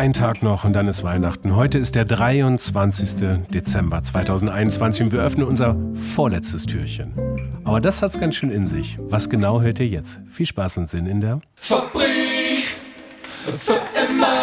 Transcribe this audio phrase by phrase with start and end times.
[0.00, 1.54] Ein Tag noch und dann ist Weihnachten.
[1.54, 3.42] Heute ist der 23.
[3.52, 7.12] Dezember 2021 und wir öffnen unser vorletztes Türchen.
[7.64, 8.96] Aber das hat's ganz schön in sich.
[8.98, 10.22] Was genau hört ihr jetzt?
[10.26, 12.62] Viel Spaß und Sinn in der Fabrik
[13.42, 13.78] für
[14.08, 14.38] immer.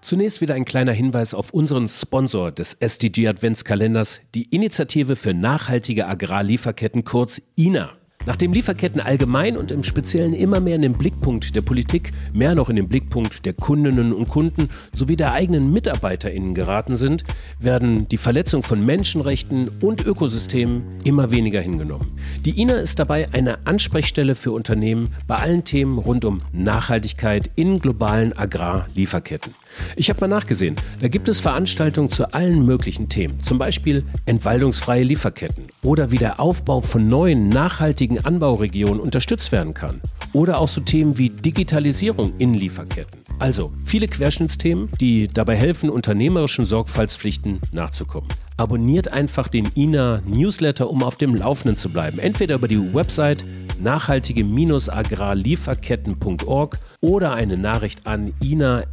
[0.00, 6.08] Zunächst wieder ein kleiner Hinweis auf unseren Sponsor des SDG Adventskalenders, die Initiative für nachhaltige
[6.08, 7.90] Agrarlieferketten kurz INA.
[8.26, 12.68] Nachdem Lieferketten allgemein und im Speziellen immer mehr in den Blickpunkt der Politik, mehr noch
[12.68, 17.24] in den Blickpunkt der Kundinnen und Kunden sowie der eigenen MitarbeiterInnen geraten sind,
[17.58, 22.06] werden die Verletzung von Menschenrechten und Ökosystemen immer weniger hingenommen.
[22.44, 27.80] Die INA ist dabei eine Ansprechstelle für Unternehmen bei allen Themen rund um Nachhaltigkeit in
[27.80, 29.52] globalen Agrarlieferketten.
[29.96, 35.02] Ich habe mal nachgesehen, da gibt es Veranstaltungen zu allen möglichen Themen, zum Beispiel entwaldungsfreie
[35.02, 40.00] Lieferketten oder wie der Aufbau von neuen nachhaltigen Anbauregionen unterstützt werden kann.
[40.32, 43.21] Oder auch so Themen wie Digitalisierung in Lieferketten.
[43.42, 48.28] Also viele Querschnittsthemen, die dabei helfen, unternehmerischen Sorgfaltspflichten nachzukommen.
[48.56, 52.20] Abonniert einfach den INA Newsletter, um auf dem Laufenden zu bleiben.
[52.20, 53.44] Entweder über die Website
[53.82, 58.86] nachhaltige-agrarlieferketten.org oder eine Nachricht an ina.giz.de.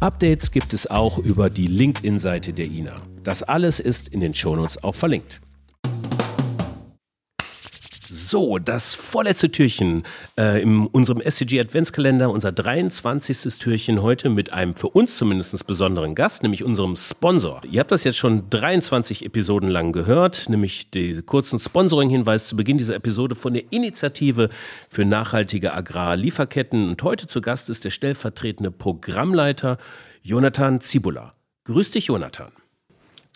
[0.00, 3.02] Updates gibt es auch über die LinkedIn-Seite der INA.
[3.22, 5.42] Das alles ist in den Shownotes auch verlinkt.
[8.34, 10.02] So, das vorletzte Türchen
[10.36, 13.60] äh, in unserem SCG Adventskalender, unser 23.
[13.60, 17.60] Türchen heute mit einem für uns zumindest besonderen Gast, nämlich unserem Sponsor.
[17.70, 22.76] Ihr habt das jetzt schon 23 Episoden lang gehört, nämlich den kurzen Sponsoring-Hinweis zu Beginn
[22.76, 24.48] dieser Episode von der Initiative
[24.90, 26.88] für nachhaltige Agrarlieferketten.
[26.88, 29.78] Und heute zu Gast ist der stellvertretende Programmleiter
[30.22, 31.34] Jonathan Zibula.
[31.66, 32.50] Grüß dich, Jonathan.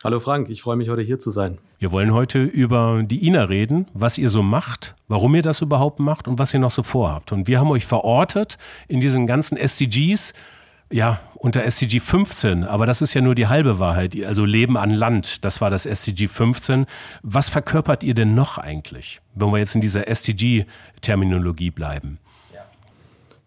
[0.04, 1.58] Hallo Frank, ich freue mich heute hier zu sein.
[1.80, 5.98] Wir wollen heute über die INA reden, was ihr so macht, warum ihr das überhaupt
[5.98, 7.32] macht und was ihr noch so vorhabt.
[7.32, 10.34] Und wir haben euch verortet in diesen ganzen SDGs,
[10.92, 14.14] ja, unter SDG 15, aber das ist ja nur die halbe Wahrheit.
[14.24, 16.86] Also Leben an Land, das war das SDG 15.
[17.24, 22.18] Was verkörpert ihr denn noch eigentlich, wenn wir jetzt in dieser SDG-Terminologie bleiben?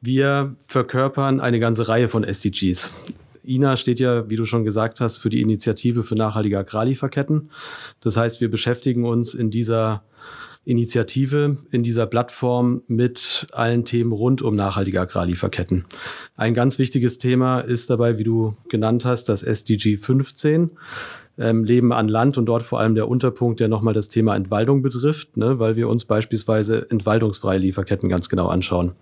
[0.01, 2.93] Wir verkörpern eine ganze Reihe von SDGs.
[3.55, 7.51] INA steht ja, wie du schon gesagt hast, für die Initiative für nachhaltige Agrarlieferketten.
[7.99, 10.03] Das heißt, wir beschäftigen uns in dieser
[10.63, 15.85] Initiative, in dieser Plattform mit allen Themen rund um nachhaltige Agrarlieferketten.
[16.35, 20.71] Ein ganz wichtiges Thema ist dabei, wie du genannt hast, das SDG 15.
[21.39, 24.83] Ähm, Leben an Land und dort vor allem der Unterpunkt, der nochmal das Thema Entwaldung
[24.83, 28.93] betrifft, ne, weil wir uns beispielsweise entwaldungsfreie Lieferketten ganz genau anschauen.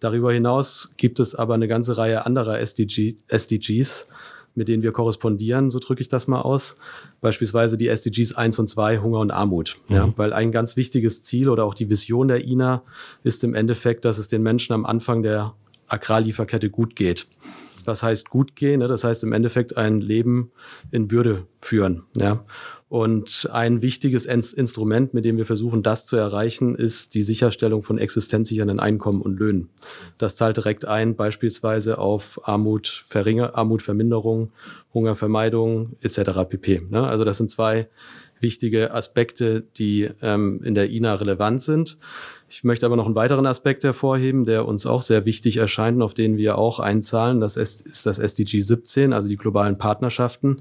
[0.00, 4.08] Darüber hinaus gibt es aber eine ganze Reihe anderer SDG, SDGs,
[4.54, 6.76] mit denen wir korrespondieren, so drücke ich das mal aus.
[7.20, 9.76] Beispielsweise die SDGs 1 und 2, Hunger und Armut.
[9.88, 9.94] Mhm.
[9.94, 12.82] Ja, weil ein ganz wichtiges Ziel oder auch die Vision der INA
[13.22, 15.54] ist im Endeffekt, dass es den Menschen am Anfang der
[15.88, 17.26] Agrarlieferkette gut geht.
[17.84, 18.88] Das heißt gut gehen, ne?
[18.88, 20.50] das heißt im Endeffekt ein Leben
[20.90, 22.02] in Würde führen.
[22.16, 22.44] Ja?
[22.88, 27.98] Und ein wichtiges Instrument, mit dem wir versuchen, das zu erreichen, ist die Sicherstellung von
[27.98, 29.70] existenzsichernden Einkommen und Löhnen.
[30.18, 34.52] Das zahlt direkt ein, beispielsweise auf Armut, Armutverminderung,
[34.94, 36.30] Hungervermeidung etc.
[36.48, 36.82] pp.
[36.88, 37.04] Ne?
[37.04, 37.88] Also das sind zwei
[38.40, 41.98] wichtige Aspekte, die ähm, in der INA relevant sind.
[42.48, 46.14] Ich möchte aber noch einen weiteren Aspekt hervorheben, der uns auch sehr wichtig erscheint, auf
[46.14, 47.40] den wir auch einzahlen.
[47.40, 50.60] Das ist das SDG 17, also die globalen Partnerschaften.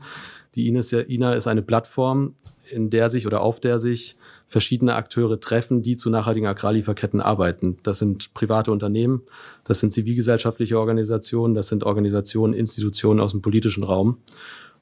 [0.56, 2.36] Die INA ist, ja, INA ist eine Plattform,
[2.70, 4.16] in der sich oder auf der sich
[4.48, 7.78] verschiedene Akteure treffen, die zu nachhaltigen Agrarlieferketten arbeiten.
[7.84, 9.24] Das sind private Unternehmen,
[9.66, 14.20] das sind zivilgesellschaftliche Organisationen, das sind Organisationen, Institutionen aus dem politischen Raum.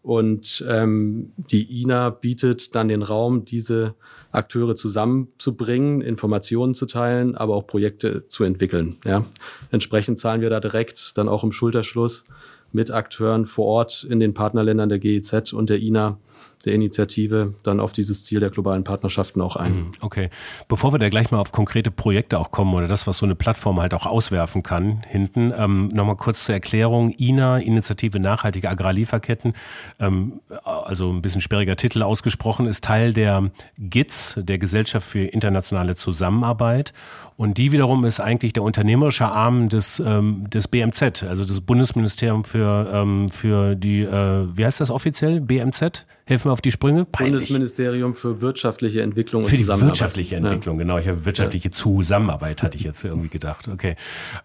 [0.04, 3.96] Und ähm, die INA bietet dann den Raum, diese
[4.34, 8.98] Akteure zusammenzubringen, Informationen zu teilen, aber auch Projekte zu entwickeln.
[9.06, 9.26] Ja.
[9.72, 12.26] Entsprechend zahlen wir da direkt dann auch im Schulterschluss
[12.74, 16.18] mit Akteuren vor Ort in den Partnerländern der GEZ und der INA
[16.66, 19.74] der Initiative dann auf dieses Ziel der globalen Partnerschaften auch ein.
[19.74, 20.30] Mhm, okay.
[20.68, 23.36] Bevor wir da gleich mal auf konkrete Projekte auch kommen oder das, was so eine
[23.36, 27.10] Plattform halt auch auswerfen kann, hinten, ähm, nochmal kurz zur Erklärung.
[27.12, 29.54] INA, Initiative Nachhaltige Agrarlieferketten,
[30.00, 35.96] ähm, also ein bisschen sperriger Titel ausgesprochen, ist Teil der GITS, der Gesellschaft für internationale
[35.96, 36.94] Zusammenarbeit.
[37.36, 42.44] Und die wiederum ist eigentlich der unternehmerische Arm des, ähm, des BMZ, also des Bundesministerium
[42.44, 45.42] für, ähm, für die, äh, wie heißt das offiziell?
[45.42, 46.06] BMZ?
[46.26, 47.06] Helfen wir auf die Sprünge?
[47.06, 47.34] Peinlich.
[47.34, 49.90] Bundesministerium für wirtschaftliche Entwicklung und für die Zusammenarbeit.
[49.90, 50.84] wirtschaftliche Entwicklung, ja.
[50.84, 50.98] genau.
[50.98, 51.74] Ich habe wirtschaftliche ja.
[51.74, 53.68] Zusammenarbeit, hatte ich jetzt irgendwie gedacht.
[53.68, 53.98] Okay.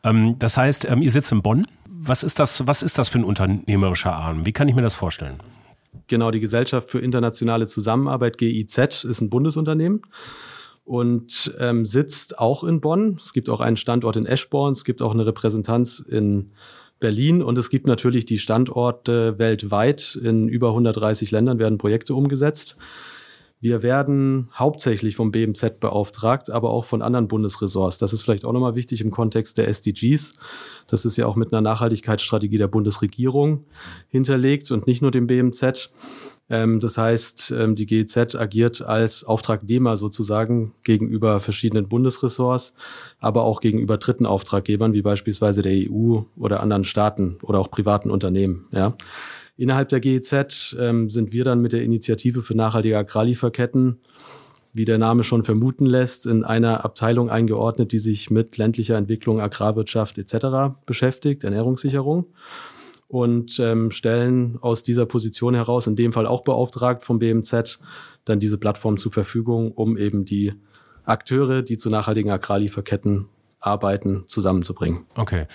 [0.02, 1.66] Ähm, das heißt, ähm, ihr sitzt in Bonn.
[1.86, 4.44] Was ist das, was ist das für ein unternehmerischer Arm?
[4.44, 5.36] Wie kann ich mir das vorstellen?
[6.08, 10.02] Genau, die Gesellschaft für internationale Zusammenarbeit, GIZ, ist ein Bundesunternehmen.
[10.84, 13.18] und ähm, sitzt auch in Bonn.
[13.20, 16.52] Es gibt auch einen Standort in Eschborn, es gibt auch eine Repräsentanz in
[17.00, 20.18] Berlin und es gibt natürlich die Standorte weltweit.
[20.22, 22.76] In über 130 Ländern werden Projekte umgesetzt.
[23.60, 27.98] Wir werden hauptsächlich vom BMZ beauftragt, aber auch von anderen Bundesressorts.
[27.98, 30.34] Das ist vielleicht auch nochmal wichtig im Kontext der SDGs.
[30.86, 33.64] Das ist ja auch mit einer Nachhaltigkeitsstrategie der Bundesregierung
[34.08, 35.90] hinterlegt und nicht nur dem BMZ.
[36.50, 42.74] Ähm, das heißt, ähm, die GEZ agiert als Auftragnehmer sozusagen gegenüber verschiedenen Bundesressorts,
[43.18, 48.10] aber auch gegenüber dritten Auftraggebern wie beispielsweise der EU oder anderen Staaten oder auch privaten
[48.10, 48.66] Unternehmen.
[48.70, 48.96] Ja.
[49.56, 53.98] Innerhalb der GEZ ähm, sind wir dann mit der Initiative für nachhaltige Agrarlieferketten,
[54.72, 59.40] wie der Name schon vermuten lässt, in einer Abteilung eingeordnet, die sich mit ländlicher Entwicklung,
[59.40, 60.76] Agrarwirtschaft etc.
[60.86, 62.26] beschäftigt, Ernährungssicherung
[63.08, 67.80] und ähm, stellen aus dieser Position heraus, in dem Fall auch beauftragt vom BMZ,
[68.24, 70.52] dann diese Plattform zur Verfügung, um eben die
[71.04, 73.28] Akteure, die zu nachhaltigen Agrarlieferketten
[73.60, 75.06] arbeiten, zusammenzubringen.
[75.16, 75.46] Okay.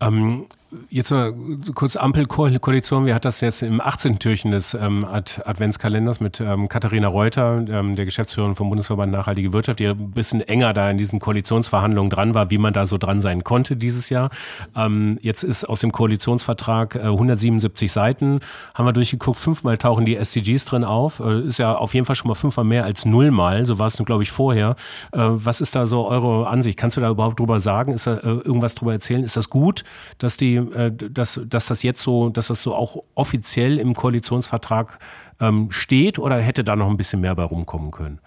[0.00, 0.46] Ähm,
[0.88, 1.34] Jetzt mal
[1.74, 3.04] kurz Ampelkoalition.
[3.04, 4.18] Wie hat das jetzt im 18.
[4.18, 9.52] Türchen des ähm, Ad Adventskalenders mit ähm, Katharina Reuter, ähm, der Geschäftsführerin vom Bundesverband Nachhaltige
[9.52, 12.96] Wirtschaft, die ein bisschen enger da in diesen Koalitionsverhandlungen dran war, wie man da so
[12.96, 14.30] dran sein konnte dieses Jahr.
[14.74, 18.40] Ähm, jetzt ist aus dem Koalitionsvertrag äh, 177 Seiten,
[18.72, 21.20] haben wir durchgeguckt, fünfmal tauchen die SDGs drin auf.
[21.20, 23.66] Äh, ist ja auf jeden Fall schon mal fünfmal mehr als nullmal.
[23.66, 24.76] So war es, glaube ich, vorher.
[25.12, 26.78] Äh, was ist da so eure Ansicht?
[26.78, 27.92] Kannst du da überhaupt drüber sagen?
[27.92, 29.22] Ist da äh, irgendwas drüber erzählen?
[29.22, 29.84] Ist das gut,
[30.16, 34.98] dass die äh, dass, dass das jetzt so, dass das so auch offiziell im Koalitionsvertrag
[35.40, 38.20] ähm, steht oder hätte da noch ein bisschen mehr bei rumkommen können?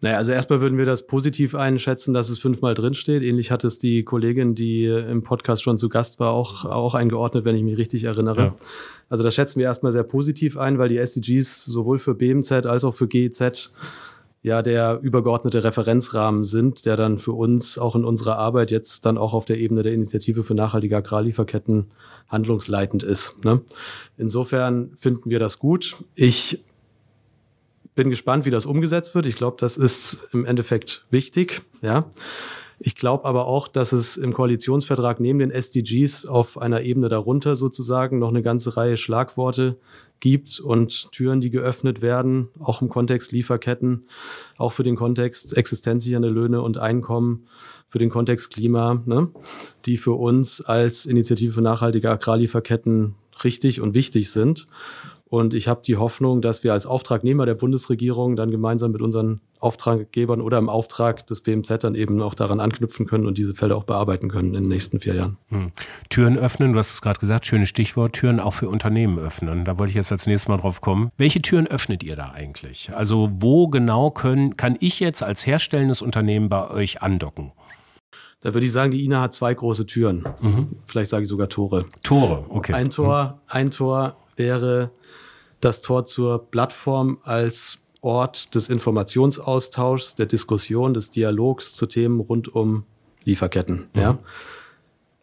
[0.00, 3.22] Naja, also erstmal würden wir das positiv einschätzen, dass es fünfmal drinsteht.
[3.22, 7.46] Ähnlich hat es die Kollegin, die im Podcast schon zu Gast war, auch, auch eingeordnet,
[7.46, 8.40] wenn ich mich richtig erinnere.
[8.40, 8.54] Ja.
[9.08, 12.84] Also das schätzen wir erstmal sehr positiv ein, weil die SDGs sowohl für BMZ als
[12.84, 13.72] auch für GEZ
[14.46, 19.18] ja der übergeordnete Referenzrahmen sind, der dann für uns auch in unserer Arbeit jetzt dann
[19.18, 21.90] auch auf der Ebene der Initiative für nachhaltige Agrarlieferketten
[22.28, 23.44] handlungsleitend ist.
[23.44, 23.62] Ne?
[24.16, 25.96] Insofern finden wir das gut.
[26.14, 26.62] Ich
[27.96, 29.26] bin gespannt, wie das umgesetzt wird.
[29.26, 31.62] Ich glaube, das ist im Endeffekt wichtig.
[31.82, 32.04] Ja.
[32.78, 37.56] Ich glaube aber auch, dass es im Koalitionsvertrag neben den SDGs auf einer Ebene darunter
[37.56, 39.76] sozusagen noch eine ganze Reihe Schlagworte
[40.20, 44.08] gibt und Türen, die geöffnet werden, auch im Kontext Lieferketten,
[44.58, 47.46] auch für den Kontext existenzsichernde Löhne und Einkommen,
[47.88, 49.30] für den Kontext Klima, ne,
[49.84, 53.14] die für uns als Initiative für nachhaltige Agrarlieferketten
[53.44, 54.66] richtig und wichtig sind.
[55.28, 59.40] Und ich habe die Hoffnung, dass wir als Auftragnehmer der Bundesregierung dann gemeinsam mit unseren
[59.58, 63.74] Auftraggebern oder im Auftrag des BMZ dann eben auch daran anknüpfen können und diese Fälle
[63.74, 65.38] auch bearbeiten können in den nächsten vier Jahren.
[65.48, 65.72] Hm.
[66.10, 69.64] Türen öffnen, du hast es gerade gesagt, schönes Stichwort, Türen auch für Unternehmen öffnen.
[69.64, 71.10] Da wollte ich jetzt als nächstes Mal drauf kommen.
[71.16, 72.90] Welche Türen öffnet ihr da eigentlich?
[72.94, 77.50] Also wo genau können, kann ich jetzt als herstellendes Unternehmen bei euch andocken?
[78.40, 80.24] Da würde ich sagen, die INA hat zwei große Türen.
[80.40, 80.76] Mhm.
[80.86, 81.86] Vielleicht sage ich sogar Tore.
[82.04, 82.74] Tore, okay.
[82.74, 83.40] Ein Tor, mhm.
[83.48, 84.92] ein Tor wäre
[85.66, 92.54] das Tor zur Plattform als Ort des Informationsaustauschs, der Diskussion, des Dialogs zu Themen rund
[92.54, 92.84] um
[93.24, 93.86] Lieferketten.
[93.92, 94.00] Mhm.
[94.00, 94.18] Ja.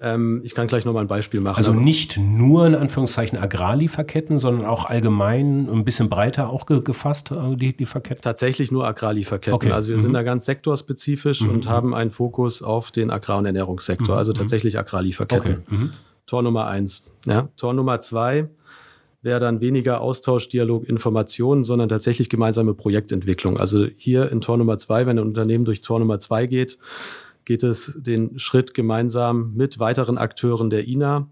[0.02, 1.56] Ähm, ich kann gleich noch mal ein Beispiel machen.
[1.56, 7.32] Also nicht nur in Anführungszeichen Agrarlieferketten, sondern auch allgemein ein bisschen breiter auch ge gefasst,
[7.32, 8.22] äh, die Lieferketten?
[8.22, 9.54] Tatsächlich nur Agrarlieferketten.
[9.54, 9.72] Okay.
[9.72, 10.02] Also wir mhm.
[10.02, 11.52] sind da ganz sektorspezifisch mhm.
[11.52, 14.20] und haben einen Fokus auf den Agrar- und Ernährungssektor, mhm.
[14.20, 15.64] also tatsächlich Agrarlieferketten.
[15.66, 15.76] Okay.
[15.76, 15.92] Mhm.
[16.26, 17.10] Tor Nummer eins.
[17.26, 17.48] Ja.
[17.56, 18.50] Tor Nummer zwei
[19.24, 23.58] wäre dann weniger Austausch, Dialog, Information, sondern tatsächlich gemeinsame Projektentwicklung.
[23.58, 26.78] Also hier in Tor Nummer zwei, wenn ein Unternehmen durch Tor Nummer zwei geht,
[27.46, 31.28] geht es den Schritt gemeinsam mit weiteren Akteuren der INA,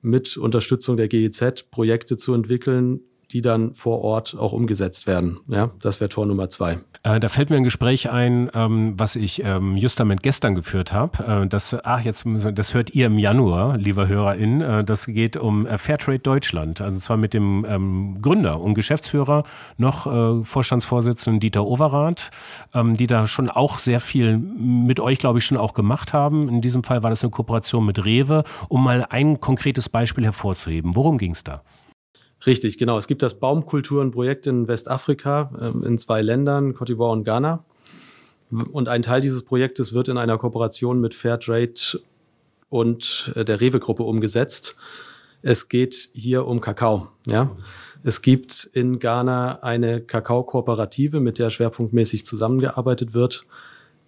[0.00, 5.40] mit Unterstützung der GEZ, Projekte zu entwickeln, die dann vor Ort auch umgesetzt werden.
[5.48, 6.78] Ja, das wäre Tor Nummer zwei.
[7.02, 11.42] Äh, da fällt mir ein Gespräch ein, ähm, was ich ähm, justament gestern geführt habe.
[11.44, 14.60] Äh, das, ach, jetzt, das hört ihr im Januar, lieber HörerInnen.
[14.60, 16.80] Äh, das geht um Fairtrade Deutschland.
[16.80, 19.44] Also zwar mit dem ähm, Gründer und Geschäftsführer,
[19.76, 20.08] noch
[20.44, 22.30] Vorstandsvorsitzenden Dieter Overath,
[22.74, 26.48] ähm, die da schon auch sehr viel mit euch, glaube ich, schon auch gemacht haben.
[26.48, 30.94] In diesem Fall war das eine Kooperation mit Rewe, um mal ein konkretes Beispiel hervorzuheben.
[30.94, 31.62] Worum ging es da?
[32.46, 32.96] Richtig, genau.
[32.96, 37.64] Es gibt das Baumkulturenprojekt in Westafrika ähm, in zwei Ländern, Cote d'Ivoire und Ghana.
[38.50, 42.00] Und ein Teil dieses Projektes wird in einer Kooperation mit Fairtrade
[42.70, 44.76] und äh, der Rewe-Gruppe umgesetzt.
[45.42, 47.08] Es geht hier um Kakao.
[47.26, 47.56] Ja?
[48.02, 53.44] Es gibt in Ghana eine Kakao-Kooperative, mit der schwerpunktmäßig zusammengearbeitet wird,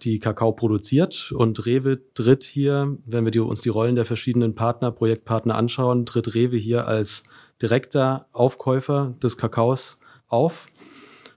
[0.01, 1.31] die Kakao produziert.
[1.33, 6.33] Und Rewe tritt hier, wenn wir uns die Rollen der verschiedenen Partner, Projektpartner anschauen, tritt
[6.33, 7.25] Rewe hier als
[7.61, 10.67] direkter Aufkäufer des Kakaos auf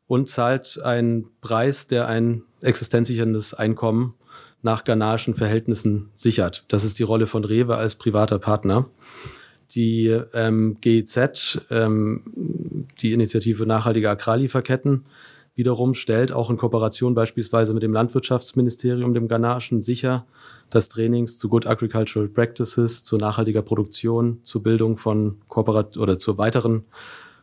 [0.06, 4.14] und zahlt einen Preis, der ein existenzsicherndes Einkommen
[4.62, 6.64] nach ghanaischen Verhältnissen sichert.
[6.68, 8.88] Das ist die Rolle von Rewe als privater Partner.
[9.74, 12.22] Die ähm, GIZ, ähm,
[13.00, 15.04] die Initiative Nachhaltige Agrarlieferketten,
[15.54, 20.26] wiederum stellt auch in Kooperation beispielsweise mit dem Landwirtschaftsministerium, dem ghanaischen, sicher,
[20.70, 26.38] dass Trainings zu Good Agricultural Practices, zu nachhaltiger Produktion, zur Bildung von Kooperat oder zur
[26.38, 26.84] weiteren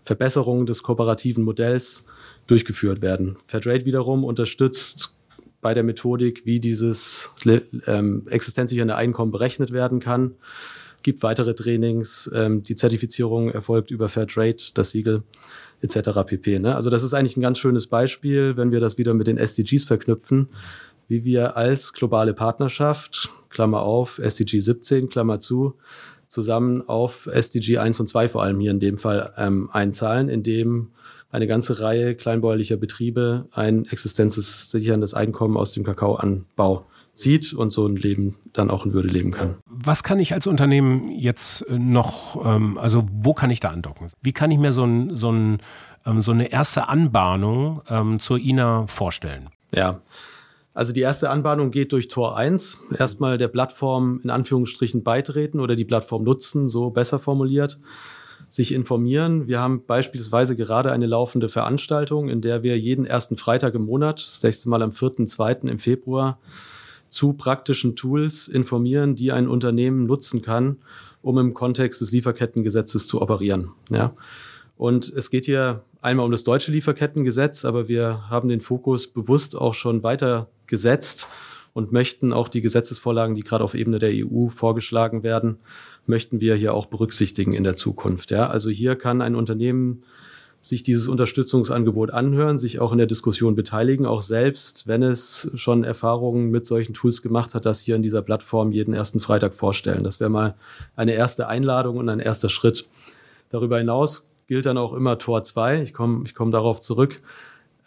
[0.04, 2.06] Verbesserung des kooperativen Modells
[2.48, 3.38] durchgeführt werden.
[3.46, 5.16] Fairtrade wiederum unterstützt
[5.62, 7.34] bei der Methodik, wie dieses
[7.86, 10.36] ähm, existenzsichernde Einkommen berechnet werden kann,
[11.04, 15.24] gibt weitere Trainings, ähm, die Zertifizierung erfolgt über Fairtrade, das Siegel
[15.82, 16.10] etc.
[16.26, 16.60] pp.
[16.60, 16.76] Ne?
[16.76, 19.86] Also das ist eigentlich ein ganz schönes Beispiel, wenn wir das wieder mit den SDGs
[19.86, 20.50] verknüpfen,
[21.08, 25.76] wie wir als globale Partnerschaft, Klammer auf, SDG 17, Klammer zu,
[26.28, 30.92] zusammen auf SDG 1 und 2 vor allem hier in dem Fall ähm, einzahlen, indem
[31.30, 37.96] eine ganze Reihe kleinbäuerlicher Betriebe ein existenzsicherndes Einkommen aus dem Kakaoanbau zieht und so ein
[37.96, 39.58] Leben dann auch in Würde leben kann.
[39.66, 44.08] Was kann ich als Unternehmen jetzt äh, noch, ähm, also wo kann ich da andocken?
[44.22, 45.62] Wie kann ich mir so, ein, so, ein,
[46.06, 49.50] ähm, so eine erste Anbahnung ähm, zur INA vorstellen?
[49.74, 50.02] Ja,
[50.74, 52.80] also die erste Anbahnung geht durch Tor 1.
[52.98, 57.80] Erstmal der Plattform in Anführungsstrichen beitreten oder die Plattform nutzen, so besser formuliert
[58.52, 59.48] sich informieren.
[59.48, 64.20] Wir haben beispielsweise gerade eine laufende Veranstaltung, in der wir jeden ersten Freitag im Monat,
[64.20, 65.70] das nächste Mal am 4.2.
[65.70, 66.38] im Februar,
[67.12, 70.78] zu praktischen Tools informieren, die ein Unternehmen nutzen kann,
[71.22, 73.72] um im Kontext des Lieferkettengesetzes zu operieren.
[73.92, 74.16] Ja.
[74.78, 79.56] Und es geht hier einmal um das deutsche Lieferkettengesetz, aber wir haben den Fokus bewusst
[79.56, 81.28] auch schon weiter gesetzt
[81.74, 85.58] und möchten auch die Gesetzesvorlagen, die gerade auf Ebene der EU vorgeschlagen werden,
[86.06, 88.32] möchten wir hier auch berücksichtigen in der Zukunft.
[88.32, 90.04] Ja, also hier kann ein Unternehmen
[90.62, 95.84] sich dieses Unterstützungsangebot anhören, sich auch in der Diskussion beteiligen, auch selbst, wenn es schon
[95.84, 100.04] Erfahrungen mit solchen Tools gemacht hat, das hier in dieser Plattform jeden ersten Freitag vorstellen.
[100.04, 100.56] Das wäre mal
[100.96, 102.86] eine erste Einladung und ein erster Schritt.
[103.50, 105.82] Darüber hinaus gilt dann auch immer Tor 2.
[105.82, 107.22] Ich komme ich komm darauf zurück.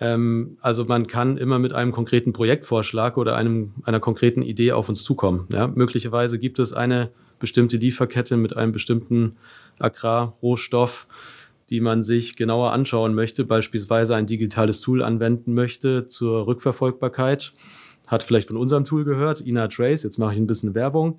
[0.01, 4.89] Ähm, also man kann immer mit einem konkreten Projektvorschlag oder einem, einer konkreten Idee auf
[4.89, 5.47] uns zukommen.
[5.53, 5.69] Ja?
[5.69, 9.37] Möglicherweise gibt es eine bestimmte Lieferkette mit einem bestimmten
[9.79, 11.07] Agrarrohstoff,
[11.71, 17.53] die man sich genauer anschauen möchte, beispielsweise ein digitales Tool anwenden möchte zur Rückverfolgbarkeit.
[18.07, 21.17] Hat vielleicht von unserem Tool gehört, Ina Trace, jetzt mache ich ein bisschen Werbung mhm.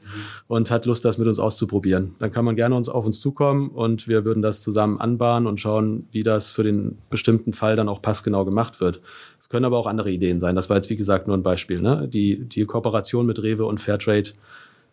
[0.48, 2.14] und hat Lust, das mit uns auszuprobieren.
[2.20, 5.60] Dann kann man gerne uns auf uns zukommen und wir würden das zusammen anbahnen und
[5.60, 9.02] schauen, wie das für den bestimmten Fall dann auch passgenau gemacht wird.
[9.40, 10.56] Es können aber auch andere Ideen sein.
[10.56, 11.82] Das war jetzt, wie gesagt, nur ein Beispiel.
[11.82, 12.08] Ne?
[12.08, 14.30] Die, die Kooperation mit Rewe und Fairtrade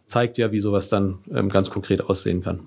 [0.06, 2.60] zeigt ja, wie sowas dann ähm, ganz konkret aussehen kann.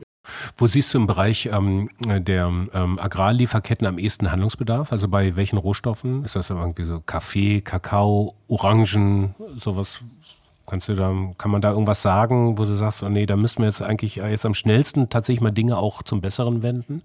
[0.58, 4.92] Wo siehst du im Bereich ähm, der ähm, Agrarlieferketten am ehesten Handlungsbedarf?
[4.92, 6.24] Also bei welchen Rohstoffen?
[6.24, 10.00] Ist das irgendwie so Kaffee, Kakao, Orangen, sowas?
[10.66, 13.62] Kannst du da, kann man da irgendwas sagen, wo du sagst, oh nee, da müssten
[13.62, 17.04] wir jetzt eigentlich äh, jetzt am schnellsten tatsächlich mal Dinge auch zum Besseren wenden?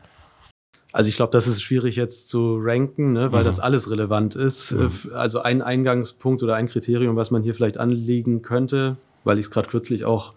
[0.92, 3.46] Also ich glaube, das ist schwierig jetzt zu ranken, ne, weil mhm.
[3.46, 4.72] das alles relevant ist.
[4.72, 4.90] Mhm.
[5.14, 9.50] Also ein Eingangspunkt oder ein Kriterium, was man hier vielleicht anlegen könnte, weil ich es
[9.50, 10.34] gerade kürzlich auch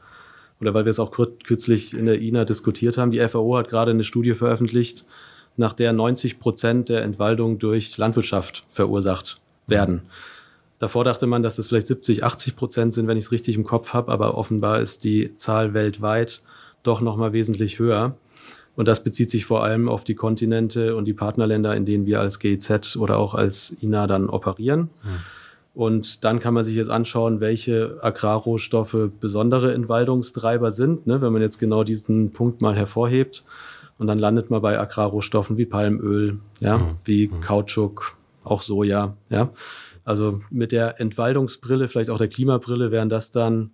[0.64, 3.12] oder weil wir es auch kürzlich in der INA diskutiert haben.
[3.12, 5.06] Die FAO hat gerade eine Studie veröffentlicht,
[5.58, 10.04] nach der 90 Prozent der Entwaldung durch Landwirtschaft verursacht werden.
[10.80, 13.64] Davor dachte man, dass das vielleicht 70, 80 Prozent sind, wenn ich es richtig im
[13.64, 16.42] Kopf habe, aber offenbar ist die Zahl weltweit
[16.82, 18.16] doch nochmal wesentlich höher.
[18.76, 22.20] Und das bezieht sich vor allem auf die Kontinente und die Partnerländer, in denen wir
[22.20, 24.90] als GIZ oder auch als INA dann operieren.
[25.04, 25.12] Hm.
[25.74, 31.42] Und dann kann man sich jetzt anschauen, welche Agrarrohstoffe besondere Entwaldungstreiber sind, ne, wenn man
[31.42, 33.44] jetzt genau diesen Punkt mal hervorhebt.
[33.98, 36.96] Und dann landet man bei Agrarrohstoffen wie Palmöl, ja, mhm.
[37.06, 37.42] wie mhm.
[37.42, 39.50] Kautschuk, auch Soja, ja.
[40.06, 43.72] Also mit der Entwaldungsbrille, vielleicht auch der Klimabrille, wären das dann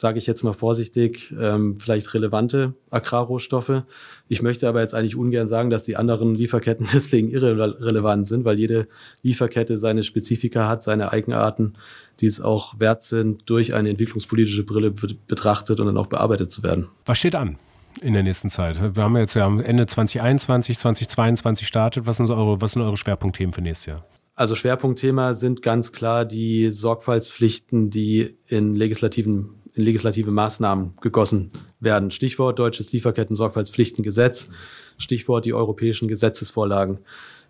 [0.00, 3.82] sage ich jetzt mal vorsichtig, ähm, vielleicht relevante Agrarrohstoffe.
[4.28, 8.60] Ich möchte aber jetzt eigentlich ungern sagen, dass die anderen Lieferketten deswegen irrelevant sind, weil
[8.60, 8.86] jede
[9.22, 11.74] Lieferkette seine Spezifika hat, seine Eigenarten,
[12.20, 16.62] die es auch wert sind, durch eine entwicklungspolitische Brille betrachtet und dann auch bearbeitet zu
[16.62, 16.88] werden.
[17.04, 17.58] Was steht an?
[18.00, 18.94] in der nächsten Zeit?
[18.94, 22.06] Wir haben jetzt ja am Ende 2021, 2022 startet.
[22.06, 24.04] Was sind, eure, was sind eure Schwerpunktthemen für nächstes Jahr?
[24.38, 32.10] Also Schwerpunktthema sind ganz klar die Sorgfaltspflichten, die in legislativen in legislative Maßnahmen gegossen werden.
[32.10, 34.50] Stichwort deutsches Lieferketten-Sorgfaltspflichtengesetz,
[34.98, 36.98] Stichwort die europäischen Gesetzesvorlagen.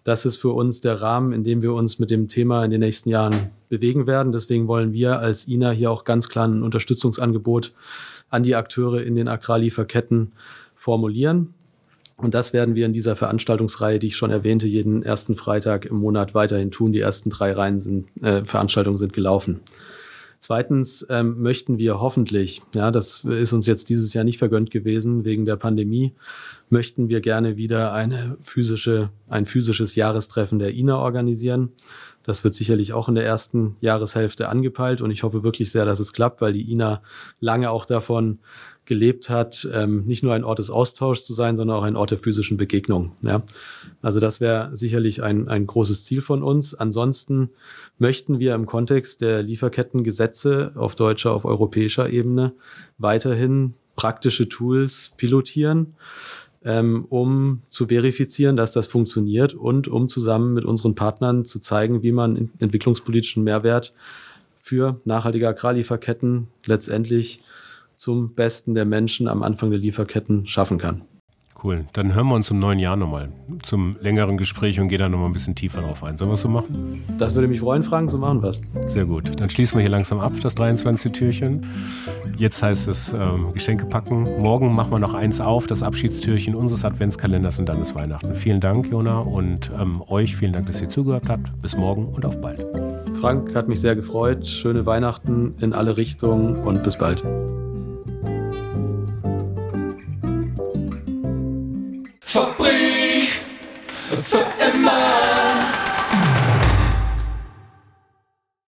[0.05, 2.81] Das ist für uns der Rahmen, in dem wir uns mit dem Thema in den
[2.81, 4.33] nächsten Jahren bewegen werden.
[4.33, 7.73] Deswegen wollen wir als INA hier auch ganz klar ein Unterstützungsangebot
[8.31, 10.33] an die Akteure in den Agrarlieferketten
[10.75, 11.55] formulieren.
[12.17, 15.97] Und das werden wir in dieser Veranstaltungsreihe, die ich schon erwähnte, jeden ersten Freitag im
[15.97, 16.93] Monat weiterhin tun.
[16.93, 19.61] Die ersten drei Reihen sind, äh, Veranstaltungen sind gelaufen.
[20.40, 25.25] Zweitens ähm, möchten wir hoffentlich, ja, das ist uns jetzt dieses Jahr nicht vergönnt gewesen
[25.25, 26.14] wegen der Pandemie,
[26.71, 31.73] möchten wir gerne wieder eine physische, ein physisches Jahrestreffen der INA organisieren.
[32.23, 35.99] Das wird sicherlich auch in der ersten Jahreshälfte angepeilt und ich hoffe wirklich sehr, dass
[35.99, 37.02] es klappt, weil die INA
[37.40, 38.38] lange auch davon
[38.88, 42.11] gelebt hat, ähm, nicht nur ein Ort des Austauschs zu sein, sondern auch ein Ort
[42.11, 43.12] der physischen Begegnung.
[43.21, 43.42] Ja?
[44.00, 46.75] Also das wäre sicherlich ein, ein großes Ziel von uns.
[46.75, 47.50] Ansonsten
[47.99, 52.52] möchten wir im Kontext der Lieferkettengesetze auf deutscher, auf europäischer Ebene
[52.97, 55.95] weiterhin praktische Tools pilotieren,
[56.64, 62.02] ähm, um zu verifizieren, dass das funktioniert und um zusammen mit unseren Partnern zu zeigen,
[62.02, 63.92] wie man entwicklungspolitischen Mehrwert
[64.57, 67.42] für nachhaltige Agrarlieferketten letztendlich
[67.99, 71.02] zum Besten der Menschen am Anfang der Lieferketten schaffen kann.
[71.62, 71.87] Cool.
[71.93, 73.31] Dann hören wir uns im neuen Jahr nochmal
[73.64, 76.17] zum längeren Gespräch und gehen da nochmal ein bisschen tiefer drauf ein.
[76.17, 77.02] Sollen wir es so machen?
[77.19, 78.12] Das würde mich freuen, Frank.
[78.12, 78.61] So machen wir es.
[78.87, 79.40] Sehr gut.
[79.40, 81.11] Dann schließen wir hier langsam ab, das 23.
[81.11, 81.67] Türchen.
[82.37, 84.40] Jetzt heißt es ähm, Geschenke packen.
[84.40, 88.37] Morgen machen wir noch eins auf, das Abschiedstürchen unseres Adventskalenders und dann ist Weihnachten.
[88.37, 91.61] Vielen Dank, Jona, und ähm, euch vielen Dank, dass ihr zugehört habt.
[91.61, 92.64] Bis morgen und auf bald.
[93.14, 94.47] Frank hat mich sehr gefreut.
[94.47, 97.26] Schöne Weihnachten in alle Richtungen und bis bald.